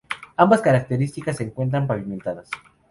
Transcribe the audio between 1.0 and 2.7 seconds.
se encuentran pavimentadas.